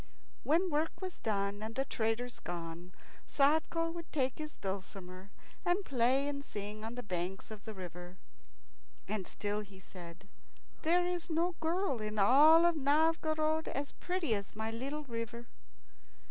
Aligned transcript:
When 0.41 0.71
work 0.71 0.99
was 0.99 1.19
done 1.19 1.61
and 1.61 1.75
the 1.75 1.85
traders 1.85 2.39
gone, 2.39 2.91
Sadko 3.27 3.91
would 3.93 4.11
take 4.11 4.39
his 4.39 4.53
dulcimer 4.53 5.29
and 5.63 5.85
play 5.85 6.27
and 6.27 6.43
sing 6.43 6.83
on 6.83 6.95
the 6.95 7.03
banks 7.03 7.51
of 7.51 7.65
the 7.65 7.75
river. 7.75 8.17
And 9.07 9.27
still 9.27 9.59
he 9.61 9.79
said, 9.79 10.27
"There 10.81 11.05
is 11.05 11.29
no 11.29 11.51
girl 11.59 12.01
in 12.01 12.17
all 12.17 12.73
Novgorod 12.73 13.67
as 13.67 13.91
pretty 13.91 14.33
as 14.33 14.55
my 14.55 14.71
little 14.71 15.03
river." 15.03 15.45